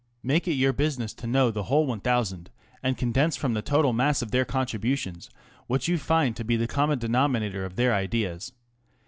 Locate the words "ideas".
7.93-8.51